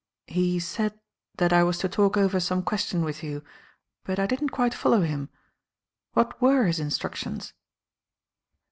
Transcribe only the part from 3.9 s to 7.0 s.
but I didn't quite follow him. What were his